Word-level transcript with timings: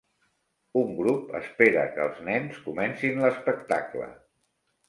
Un 0.79 0.95
grup 0.99 1.35
espera 1.41 1.83
que 1.97 2.03
els 2.05 2.23
nens 2.31 2.57
comencin 2.65 3.23
l'espectacle 3.27 4.13